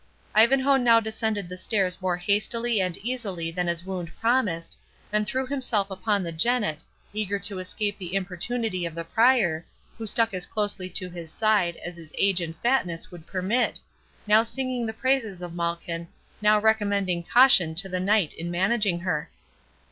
[0.33, 4.75] Ivanhoe now descended the stairs more hastily and easily than his wound promised,
[5.13, 9.63] and threw himself upon the jennet, eager to escape the importunity of the Prior,
[9.99, 13.79] who stuck as closely to his side as his age and fatness would permit,
[14.25, 16.07] now singing the praises of Malkin,
[16.41, 19.29] now recommending caution to the Knight in managing her.